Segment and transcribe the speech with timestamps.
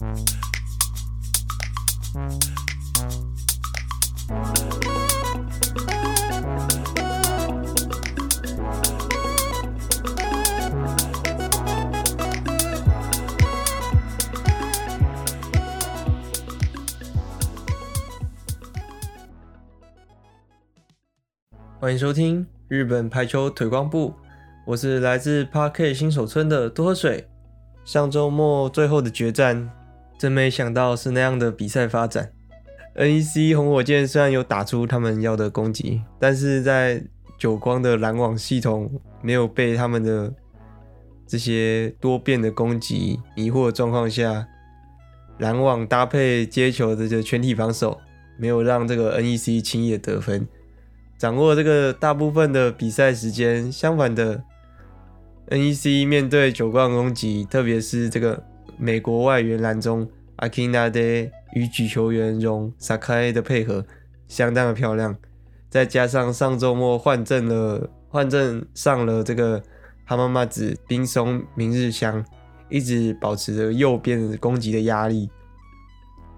[0.00, 0.08] 欢
[21.92, 24.14] 迎收听日本排球腿光部，
[24.64, 27.28] 我是来自 Park 新手村的多喝水。
[27.84, 29.68] 上周末最后的决战，
[30.20, 32.30] 真没想到是那样的比赛发展。
[32.94, 37.02] NEC 红火箭虽然有打出他们要的攻击，但是在
[37.38, 40.30] 久光的拦网系统没有被他们的
[41.26, 44.46] 这些多变的攻击迷惑的状况下，
[45.38, 47.98] 拦网搭配接球的这个全体防守，
[48.36, 50.46] 没有让这个 NEC 轻易的得分。
[51.16, 54.42] 掌握这个大部分的比赛时间，相反的
[55.48, 58.42] ，NEC 面对久光攻击，特别是这个
[58.80, 60.08] 美国外援篮中
[60.38, 63.84] Akinade 与举球员荣 Sakai 的配合
[64.26, 65.14] 相当的漂亮，
[65.68, 69.62] 再加上上周末换阵了，换阵上了这个
[70.06, 72.24] 哈妈妈子冰松明日香，
[72.70, 75.28] 一直保持着右边攻击的压力，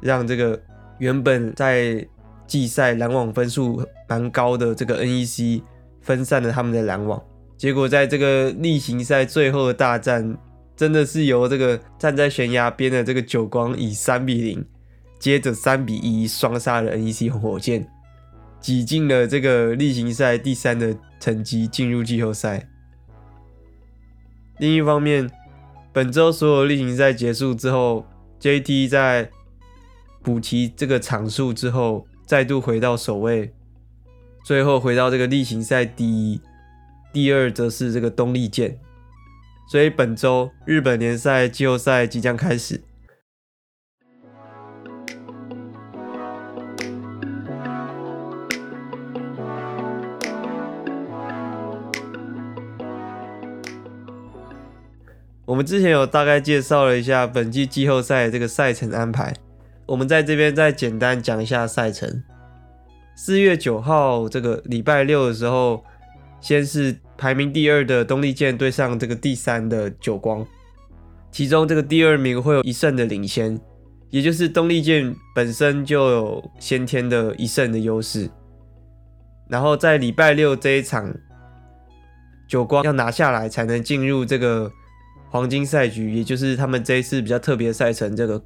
[0.01, 0.61] 让这个
[0.99, 2.05] 原本在
[2.47, 5.63] 季赛拦网分数蛮高的这个 NEC
[6.01, 7.23] 分散了他们的拦网，
[7.57, 10.37] 结果在这个例行赛最后的大战，
[10.77, 14.65] 真的是由这个站在悬崖边的这个久光以三比零，
[15.19, 17.89] 接着三比一双杀了 NEC 红火箭，
[18.61, 22.69] 挤进了这个例行赛第三的成绩进入季后赛。
[24.59, 25.31] 另一方面，
[25.93, 28.07] 本周所有例行赛结束之后
[28.41, 29.31] ，JT 在
[30.23, 32.07] 补齐这个场数之后。
[32.25, 33.53] 再度回到首位，
[34.43, 36.41] 最后回到这个例行赛第一，
[37.13, 38.79] 第二则是这个东丽箭，
[39.69, 42.83] 所以本周日本联赛季后赛即将开始。
[55.45, 59.35] 我们之前有大概介绍了一下本季季后赛这个赛程安排。
[59.85, 62.23] 我们在这边再简单讲一下赛程。
[63.15, 65.85] 四月九号这个礼拜六的时候，
[66.41, 70.45] 先是排名第二的东丽健对上这个第三的久光，
[71.31, 73.57] 其中这个第二名会有一胜的领先，
[74.11, 78.29] 也就是东丽健本身就有先天的一胜的优势。
[79.49, 81.15] 然后在礼拜六这一场，
[82.49, 84.69] 久光要拿下来才能进入这个
[85.31, 88.43] 黄金赛局，也就是他们这一次比较特别赛程这个。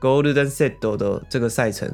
[0.00, 1.92] Golden Set 的这个赛程，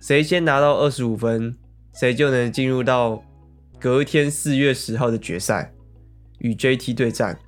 [0.00, 1.56] 谁先拿到二十五分，
[1.94, 3.22] 谁就能进入到
[3.80, 5.72] 隔天四月十号的决赛，
[6.38, 7.38] 与 JT 对战。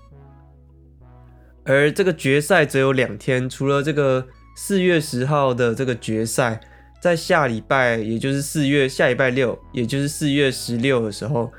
[1.64, 4.26] 而这个决赛只有两天，除了这个
[4.56, 6.58] 四月十号的这个决赛，
[7.00, 11.52] 在下礼拜，也就是四月下礼拜六，也就是四月十六的时候，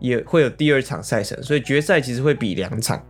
[0.00, 3.00] 也会有第二场赛程，所以决赛其实会比两场。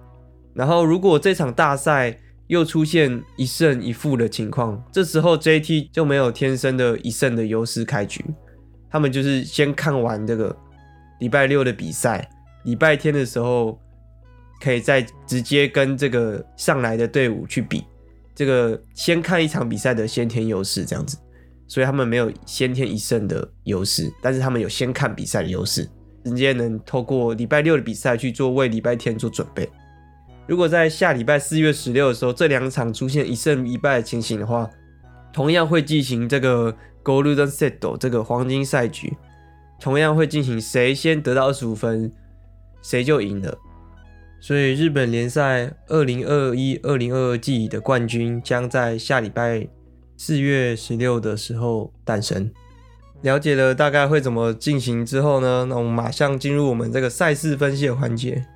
[0.54, 8.22] 然后，如果这场大赛，又出现一胜一负的情况，这时候 JT 就没有天生的一胜的优势开局，
[8.90, 10.54] 他们就是先看完这个
[11.18, 12.28] 礼拜六的比赛，
[12.64, 13.78] 礼拜天的时候
[14.60, 17.84] 可以再直接跟这个上来的队伍去比，
[18.34, 21.16] 这个先看一场比赛的先天优势这样子，
[21.66, 25.88] 所以他们没有先天一胜的优势，但是他们有先看比赛的优势，
[26.24, 29.68] 直接能透过礼拜六的比赛去做为礼拜天做准备。
[30.48, 34.68] 如果在下礼拜四月十六的时候，这两场出现一胜一败的情形的话，
[35.32, 36.74] 同样会进行这个
[37.04, 39.16] Golden Set 这个黄金赛局，
[39.82, 42.12] 同样会进行谁先得到二十五分，
[42.82, 43.58] 谁就赢了。
[44.40, 49.66] 所以日本联赛二零二一、二零二二季的冠军将在下礼拜
[50.16, 52.48] 四月十六的时候诞生。
[53.22, 58.46] 了解了大概会怎么进行之后呢，那我们马上进入我们这个赛事分析的环节。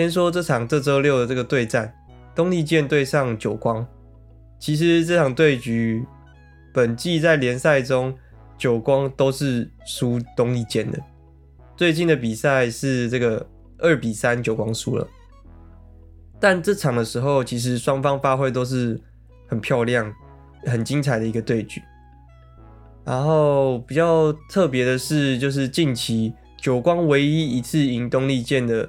[0.00, 1.92] 先说这场这周六的这个对战，
[2.34, 3.86] 东丽箭对上久光。
[4.58, 6.06] 其实这场对局，
[6.72, 8.16] 本季在联赛中，
[8.56, 10.98] 久光都是输东丽箭的。
[11.76, 15.06] 最近的比赛是这个二比三，久光输了。
[16.40, 18.98] 但这场的时候，其实双方发挥都是
[19.48, 20.10] 很漂亮、
[20.64, 21.82] 很精彩的一个对局。
[23.04, 28.88] 然后比较特别的是，就是近期久光唯一一次赢东丽箭的。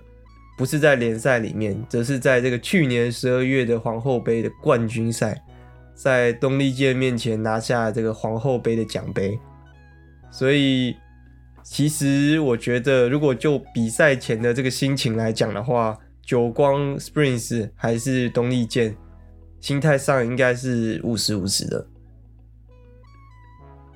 [0.62, 5.44] 不是在联赛里面，则是在这个去年十二月的皇后杯的冠军赛，
[5.96, 9.40] 在东丽健面前拿下这个皇后杯的奖杯。
[10.30, 10.96] 所以，
[11.64, 18.96] 其实我觉得，如果就比赛前的这个心情来讲的话，久光 Springs 还是东丽健，
[19.62, 21.84] 心态上应该是五十五十的。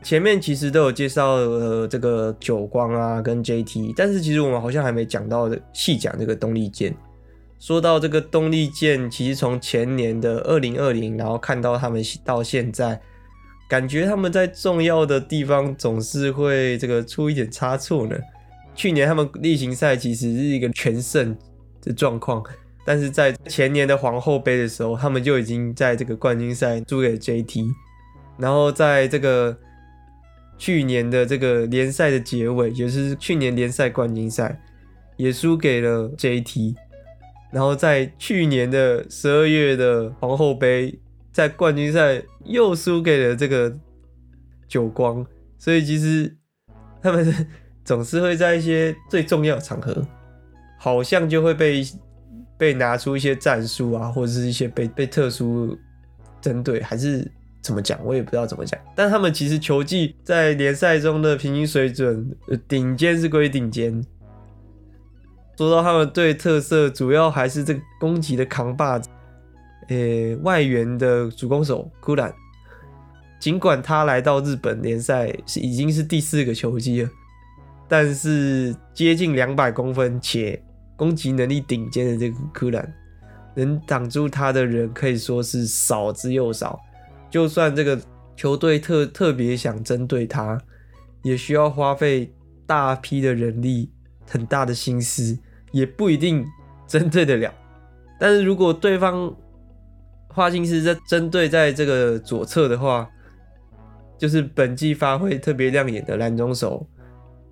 [0.05, 6.95] 前面其实都有介绍呃这个久光啊跟 JT，但是其实我们好像还没讲到细讲这个东力舰。
[7.57, 13.01] 说到这个东力舰，其实从前年的二零二零，然后看到他们到现在。
[13.67, 18.15] 感觉他们在重要的地方总是会这个出一点差错呢。
[18.75, 21.35] 去年他们例行赛其实是一个全胜
[21.81, 22.43] 的状况，
[22.85, 27.65] 但是在前年的皇后杯的时候，他们就已经在这个冠军赛输给 JT，
[28.37, 29.57] 然后在这个
[30.57, 34.61] 去年的这个联赛的结尾，也就是去年联赛冠军赛
[35.17, 36.75] 也输给了 JT，
[37.51, 40.99] 然后在去年的十二月的皇后杯。
[41.31, 43.77] 在冠军赛又输给了这个
[44.69, 46.33] 久光，所以其实
[47.01, 47.45] 他们
[47.83, 50.01] 总是会在一些最重要的场合，
[50.79, 51.85] 好像就会被
[52.57, 55.77] 被拿出一些战术啊，或者是一些被被特殊
[56.39, 57.29] 针对，还是
[57.65, 58.79] 怎么讲，我也不知道怎么讲。
[58.95, 62.29] 但他们其实球技在联赛中的平均水准，
[62.67, 64.05] 顶尖是归顶尖。
[65.57, 69.09] 说到他们队特色，主要还是这个攻击的扛把子。
[69.87, 72.31] 呃、外援的主攻手库兰，
[73.39, 77.09] 尽管他来到日本联赛是已经是第四个球季了，
[77.87, 80.61] 但是接近两百公分且
[80.95, 82.93] 攻击能力顶尖的这个库兰，
[83.55, 86.79] 能挡住他的人可以说是少之又少。
[87.35, 87.99] 就算这个
[88.37, 90.57] 球队特特别想针对他，
[91.21, 92.33] 也需要花费
[92.65, 93.91] 大批的人力、
[94.25, 95.37] 很大的心思，
[95.73, 96.45] 也不一定
[96.87, 97.53] 针对得了。
[98.17, 99.35] 但是如果对方
[100.29, 103.05] 花心思在针对在这个左侧的话，
[104.17, 106.87] 就是本季发挥特别亮眼的拦中手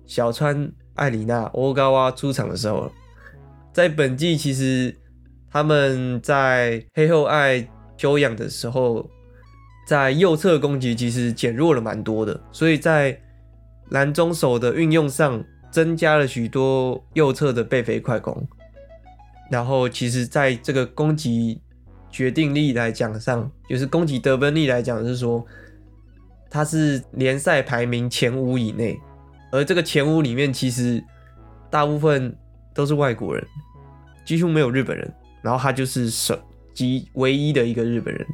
[0.06, 2.90] 小川艾里娜欧高娃出场的时候，
[3.70, 4.98] 在本季其实
[5.50, 9.06] 他们在黑后爱休养的时候，
[9.86, 13.20] 在右侧攻击其实减弱了蛮多的，所以在
[13.90, 18.46] 蓝中手的运用上增加了许多右侧的背飞快攻，
[19.50, 21.60] 然后其实在这个攻击。
[22.14, 25.44] 决定力来讲上，就是攻击得分力来讲，是说
[26.48, 28.96] 他是联赛排名前五以内，
[29.50, 31.02] 而这个前五里面其实
[31.68, 32.32] 大部分
[32.72, 33.44] 都是外国人，
[34.24, 36.38] 几乎没有日本人，然后他就是首
[36.72, 38.24] 级唯一的一个日本人。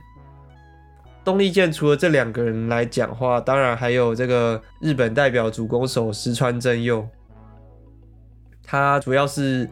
[1.24, 7.06] 东丽箭除了这两个人来讲话，当然还有这个日本代表主攻手石川真佑，
[8.62, 9.68] 他主要是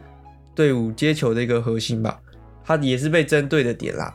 [0.53, 2.21] 队伍接球的一个核心吧。
[2.63, 4.13] 他也是被针对的点啦，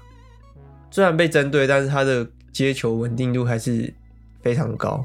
[0.89, 3.93] 虽然被针对，但是他的接球稳定度还是
[4.43, 5.05] 非常高。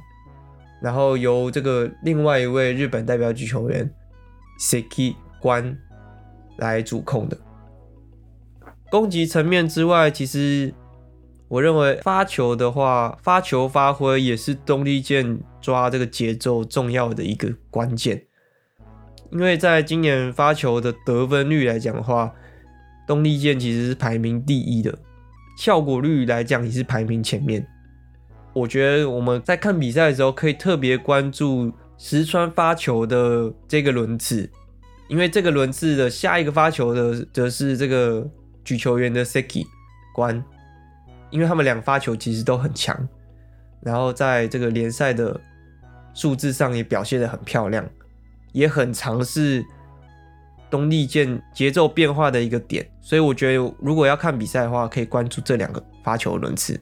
[0.80, 3.90] 然后由这个另外一位日本代表级球员
[4.62, 5.76] Seki 关
[6.58, 7.36] 来主控的。
[8.92, 10.72] 攻击层面之外，其实
[11.50, 18.24] 我认为发球的话，发球发挥也是东丽健抓这个节奏重要的一个关键。
[19.32, 22.32] 因为在今年发球的得分率来讲的话，
[23.08, 24.96] 东丽健其实是排名第一的，
[25.58, 27.66] 效果率来讲也是排名前面。
[28.54, 34.48] 我觉得我们在看比赛的时候，可以特别关注石川发球的这个轮次，
[35.08, 38.28] 因为这个轮次的下一个发球的则是这个
[38.64, 39.66] 举球员的 Seki
[40.14, 40.44] 关，
[41.30, 43.08] 因为他们两发球其实都很强，
[43.82, 45.40] 然后在这个联赛的
[46.14, 47.88] 数字上也表现得很漂亮，
[48.52, 49.66] 也很尝试。
[50.72, 56.80] 东丽健节奏变化的一个点，所以我觉得如果要看比赛的话，可以关注这两个发球轮次。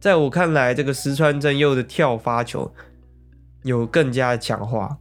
[0.00, 2.68] 在我看来，这个石川真佑的跳发球
[3.62, 4.98] 有更加强化，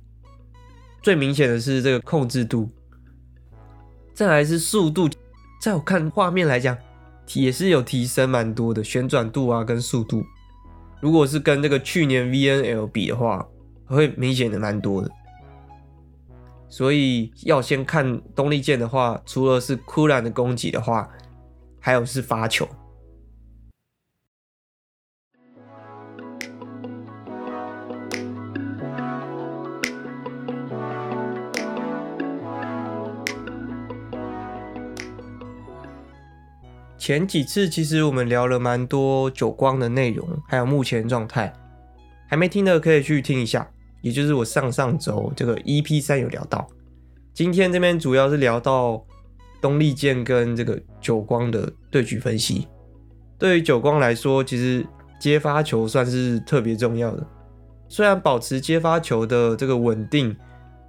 [1.02, 2.70] 最明显的是这个控制度，
[4.14, 5.10] 再来是速度，
[5.60, 6.78] 在我看画面来讲
[7.34, 10.24] 也是有提升蛮多的旋转度啊跟速度。
[11.02, 13.48] 如果是跟那个去年 VNL 比的话，
[13.86, 15.10] 会明显的蛮多的。
[16.68, 21.10] 所以要先看东丽箭的话，除了是库兰的攻击的话，
[21.80, 22.68] 还有是发球。
[37.10, 41.52] 前几次其实我们聊了蛮多久光的内容，还有目前状态，
[42.28, 43.68] 还没听的可以去听一下。
[44.02, 46.68] 也就是我上上周这个 EP 三有聊到，
[47.34, 49.04] 今天这边主要是聊到
[49.60, 52.68] 东丽健跟这个久光的对局分析。
[53.40, 54.86] 对于久光来说，其实
[55.20, 57.26] 接发球算是特别重要的。
[57.88, 60.38] 虽然保持接发球的这个稳定，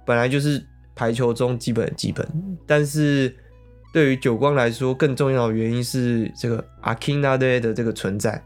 [0.05, 0.63] 本来就是
[0.93, 2.23] 排球中基本的基本，
[2.67, 3.35] 但是
[3.92, 8.42] 对于久光来说，更重要的原因是这个アキナデ的这个存在，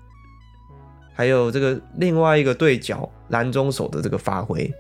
[1.12, 4.72] 还有这个另外一个对角拦中手的这个发挥。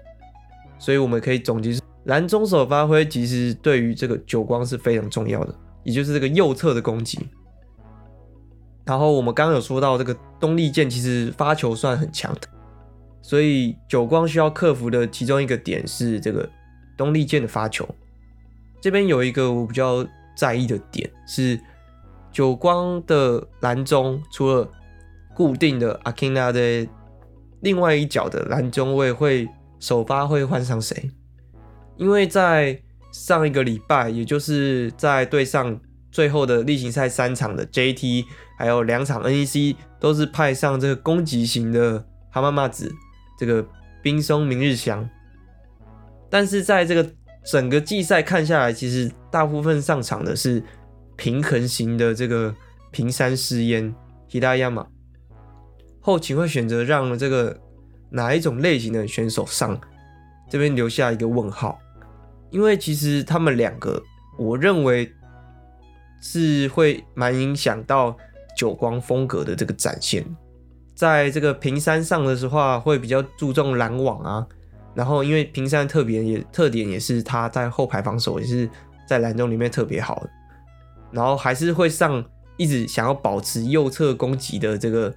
[0.78, 7.18] 所以我们可以总结，拦中手发挥其实对于这个久光是非常重要的，也就是这个右侧的攻击。
[8.86, 12.48] 然后我们刚刚有说到这个东丽箭其实发球算很强的。
[13.22, 16.48] 所以久光需要克服的其中一个点是这个
[16.96, 17.86] 东丽箭的发球。
[18.80, 20.04] 这边有一个我比较
[20.36, 21.60] 在意的点是，
[22.32, 24.68] 久光的拦中除了
[25.34, 26.88] 固定的アキナデ
[27.60, 29.48] 另外一脚的拦中位会
[29.78, 31.10] 首发会换上谁？
[31.96, 32.80] 因为在
[33.12, 35.78] 上一个礼拜，也就是在对上
[36.10, 38.24] 最后的例行赛三场的 JT，
[38.58, 42.92] 还有两场 NEC 都是派上这个攻击型的浜松子。
[43.38, 43.66] 这个
[44.02, 45.08] 滨松明日香，
[46.28, 47.10] 但是在这个
[47.42, 50.63] 整个季赛看下来，其实 大部分上场的是
[51.17, 52.55] 平衡型的这个
[52.89, 53.93] 平山诗嫣、
[54.29, 54.87] 吉田亚马。
[55.99, 57.59] 后勤会选择让这个
[58.11, 59.77] 哪一种类型的选手上？
[60.49, 61.77] 这边留下一个问号，
[62.49, 64.01] 因为其实他们两个，
[64.37, 65.11] 我认为
[66.21, 68.15] 是会蛮影响到
[68.55, 70.25] 久光风格的这个展现。
[70.95, 74.47] 在这个平山上的时候，会比较注重拦网啊，
[74.93, 78.69] 然后因为平山特别也特点也是他在后排防守也是
[79.05, 80.25] 在蓝中里面特别好，
[81.11, 82.23] 然后还是会上
[82.57, 85.13] 一直想要保持右侧攻击的这个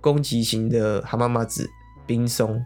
[0.00, 1.68] 攻击型的浜松子
[2.06, 2.64] 冰松，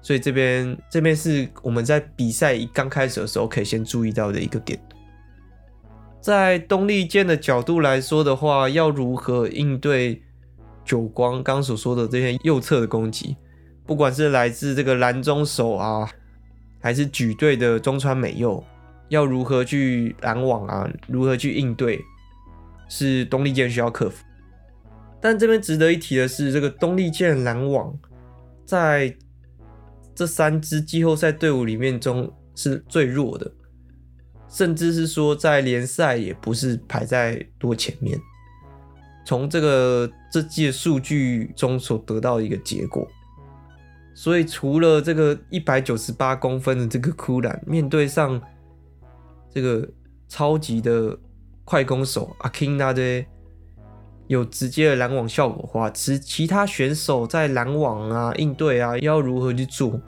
[0.00, 4.78] 所以这边这边是我们在比赛一刚开始的时候可以先注意到的一个点，
[6.20, 10.22] 在东丽剑的角度来说的话，要如何应对？
[10.84, 11.42] 久光？
[11.42, 13.36] 刚所说的这些右侧的攻击，
[13.84, 16.08] 不管是来自这个蓝中手啊，
[16.80, 18.62] 还是举队的中川美佑，
[19.08, 22.00] 要如何去拦网啊，如何去应对，
[22.88, 24.24] 是东丽健需要克服。
[25.20, 27.96] 但这边值得一提的是，这个东丽健拦网
[28.64, 29.16] 在
[30.14, 33.50] 这三支季后赛队伍里面中是最弱的，
[34.48, 38.18] 甚至是说在联赛也不是排在多前面。
[39.24, 43.04] 从这个这季数据中所得到一个结果，
[44.14, 48.40] 所以除了这个一百九十八公分的这个库兰，面对上
[49.56, 49.88] 这个
[50.28, 51.18] 超级的
[51.64, 53.00] 快攻手阿金纳德
[54.26, 59.98] 有直接的拦网效果的话，其其他选手在拦网啊、应对啊，要如何去做？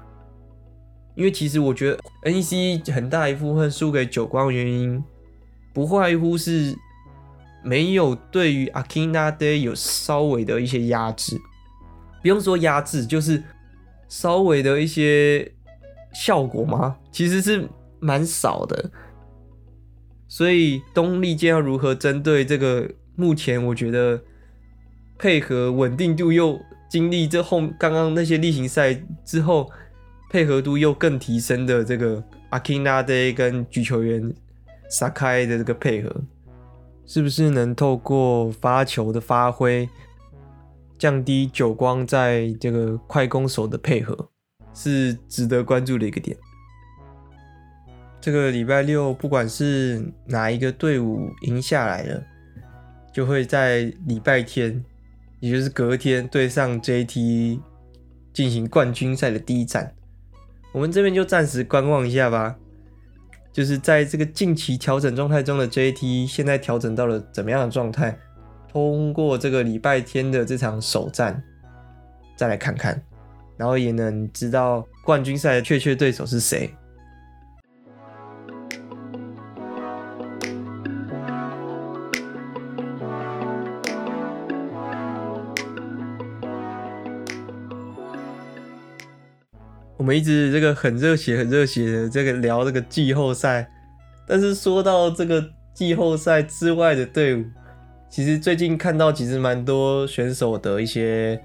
[1.14, 5.02] 因为其实我觉得 NEC 很大一部分输给久光的原因，
[5.72, 6.76] 不外乎是。
[7.64, 11.36] 没有对于阿基纳德有稍微的一些压制，
[12.22, 13.42] 不用说压制，就是
[14.08, 15.52] 稍微的一些
[16.14, 16.96] 效果吗？
[17.10, 18.90] 其实是蛮少的。
[20.28, 24.22] 所以东丽健要如何针对这个目前我觉得
[25.18, 28.94] 配合稳定度又经历这后刚刚那些例行赛
[29.24, 29.68] 之后
[30.30, 34.32] 配合度又更提升的这个阿基纳德跟举球员
[34.88, 36.14] 撒开的这个配合。
[37.10, 39.88] 是不是能透过发球的发挥，
[40.98, 44.28] 降低久光在这个快攻手的配合，
[44.74, 46.36] 是值得关注的一个点。
[48.28, 52.22] 这个礼拜六，不管是哪一个队伍赢下来了，
[53.10, 54.84] 就会在礼拜天，
[55.40, 57.58] 也就是隔天对上 JT
[58.34, 59.90] 进行冠军赛的第一战。
[60.72, 62.54] 我们这边就暂时观望一下吧。
[63.50, 68.14] 就是在这个近期调整状态中的 JT，现在调整到了怎么样的状态？
[68.70, 71.42] 通过这个礼拜天的这场首战，
[72.36, 73.02] 再来看看，
[73.56, 76.70] 然后也能知道冠军赛的确切对手是谁。
[89.98, 93.68] 我们一直这个很热血、很热血的这个聊这个季后赛，
[94.28, 97.44] 但是说到这个季后赛之外的队伍，
[98.08, 101.42] 其实最近看到其实蛮多选手的一些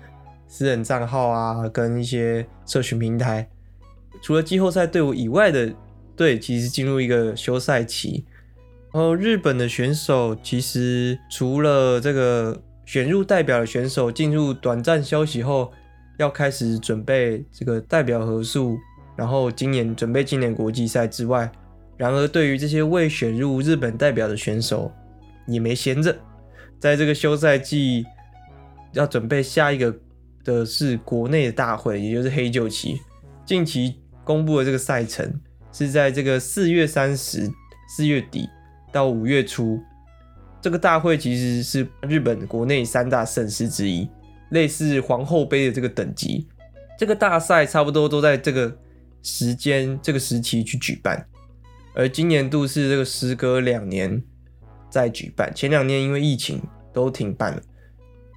[0.48, 3.50] 私人账号啊，跟一些社群平台，
[4.22, 5.74] 除了季后赛队伍以外的
[6.16, 8.24] 队，其实进入一个休赛期。
[8.94, 15.74] 然后日本的选手其实除了这个选入代表的选手进入短暂休息后。
[16.18, 18.78] 要开始准备这个代表合宿，
[19.16, 21.52] 然后今年准备今年国际赛之外，
[21.98, 24.92] 然而对于这些未选入日本代表的选手，
[25.48, 26.16] 也没闲着，
[26.80, 28.06] 在这个休赛季
[28.94, 29.96] 要准备下一个
[30.44, 33.00] 的是国内的大会，也就是黑九期。
[33.46, 35.40] 近期公布的这个赛程
[35.72, 37.52] 是在这个四月三十、
[37.90, 38.48] 四月底
[38.92, 39.82] 到五月初。
[40.62, 44.08] 这个大会其实是日本国内三大盛事之一，
[44.50, 46.48] 类似皇后杯的这个等级。
[46.98, 48.78] 这个大赛差不多都在这个
[49.22, 51.28] 时间、这个时期去举办。
[51.96, 54.24] 而今年度是这个时隔两年
[54.90, 57.62] 再举办，前两年因为疫情都停办了。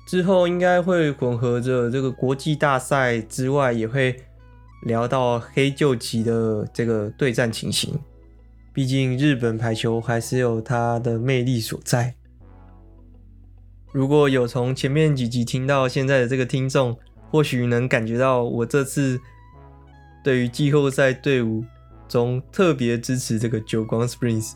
[0.06, 4.16] 之后应该会混合着这个国际大赛之外，也会
[4.84, 7.98] 聊到黑旧级的这个对战情形。
[8.72, 12.14] 毕竟日本排球还是有它的魅力所在。
[13.96, 16.94] 如果有从前面几集听到现在的这个听众，
[17.30, 19.18] 或许能感觉到我这次
[20.22, 21.64] 对于季后赛队伍
[22.06, 24.52] 中特别支持这个久光 Springs。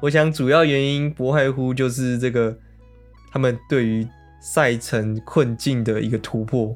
[0.00, 2.56] 我想主要原因不外乎就是这个
[3.32, 4.06] 他们对于
[4.40, 6.72] 赛程困境的一个突破，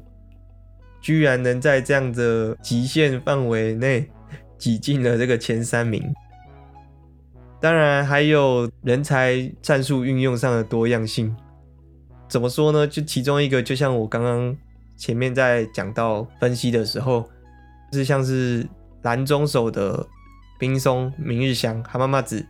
[0.99, 4.09] 居然能在这样的极限范围内
[4.57, 6.03] 挤进了这个前三名。
[7.61, 11.33] 当然还有人才战术运用上的多样性，
[12.27, 12.87] 怎么说呢？
[12.87, 14.55] 就其中一个，就像我刚刚
[14.95, 17.27] 前面在讲到分析的时候，
[17.91, 18.67] 是像是
[19.03, 20.05] 蓝中手的
[20.59, 22.45] 冰松明日香哈妈妈子，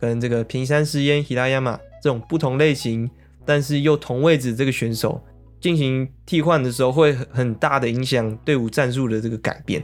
[0.00, 3.10] 跟这个平山诗嫣喜拉亚马这种不同类型，
[3.44, 5.22] 但是又同位置这个选手
[5.60, 9.82] 进行替换的时候，会很大的影响队伍战术的这个改变。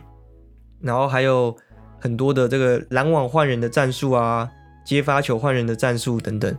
[0.81, 1.57] 然后还有
[1.99, 4.51] 很多的这个拦网换人的战术啊。
[4.85, 6.57] 接发球换人的战术等等，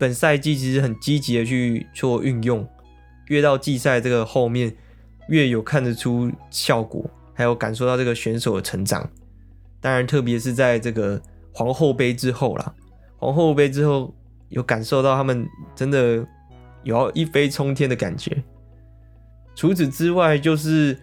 [0.00, 2.66] 本赛季其实很积极的去做运用，
[3.26, 4.74] 越到季赛这个后面，
[5.28, 9.08] 越有看得出效果，还有感受到这个选手的成长。
[9.80, 11.20] 当然，特别是在这个
[11.52, 12.74] 皇后杯之后啦，
[13.18, 14.12] 皇后杯之后
[14.48, 16.26] 有感受到他们真的
[16.82, 18.42] 有要一飞冲天的感觉。
[19.54, 20.98] 除此之外，就是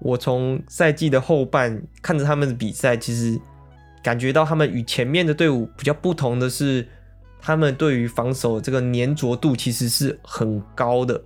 [0.00, 3.40] 我从赛季的后半看着他们的比赛，其实。
[4.02, 6.86] 感觉到他们与前面的队伍比较不同的是，
[7.40, 11.22] 他们对于防守这个粘着度其实是很高的。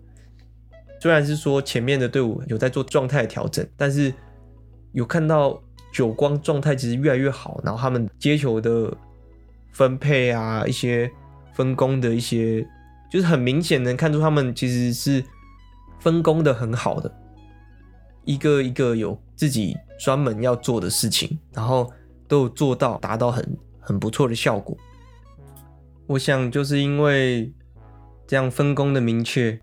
[1.01, 4.13] 虽然是说前面的队伍有在做状态调整，但是
[4.93, 5.61] 有看到
[5.93, 8.93] 久光状态其实越来越好，然后他们接球的
[9.73, 11.11] 分配啊，一些
[11.55, 12.67] 分工的一些，
[13.11, 15.25] 就是很明显能看出他们其实是
[15.99, 17.13] 分工的很好的，
[18.25, 21.91] 一个一个有自己专门要做的事情，然后。
[22.31, 24.79] 都有做到，达到很很不错的效果。
[26.11, 27.53] 我想就是因为
[28.27, 29.57] 这样分工的明确，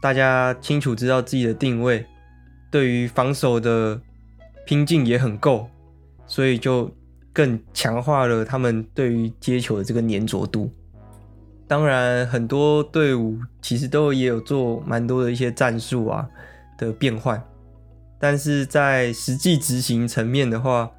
[0.00, 2.06] 大家清楚知道自己的定位，
[2.70, 4.00] 对于防守的
[4.64, 5.68] 拼劲也很够，
[6.26, 6.90] 所以就
[7.34, 10.72] 更强化了他们对于接球的这个粘着度。
[11.68, 16.26] 当然，很多队伍其实都也有做蛮多的一些战术啊
[16.78, 17.42] 的变换，
[18.18, 20.90] 但是在实际执行层面的话，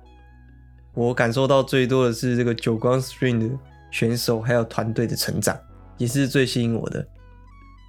[0.93, 3.57] 我感受到最多的是这个久光 Spring 的
[3.91, 5.55] 选手还有团队的成长，
[5.97, 7.05] 也是最吸引我的。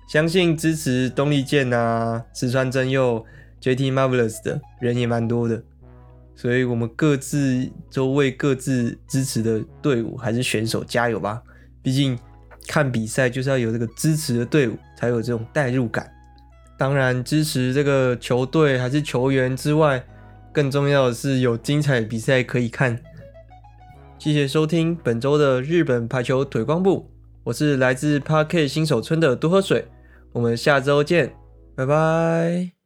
[0.09, 3.25] 相信支持东丽健啊、石川真佑、
[3.63, 5.63] JT Marvelous 的人也蛮多的，
[6.35, 11.41] 所以我们各自都为各自支持的队伍还是选手加油吧。
[11.81, 12.19] 毕竟
[12.67, 16.11] 看比赛就是要有这个支持的队伍，才有这种代入感。
[16.77, 20.05] 当然，支持这个球队还是球员之外。
[20.53, 23.01] 更重要的是有精彩的比赛可以看。
[24.23, 27.11] 谢谢收听本周的日本排球腿光部，
[27.43, 29.85] 我是来自 Park 新手村的多喝水，
[30.31, 31.35] 我们下周见，
[31.75, 32.82] 拜拜。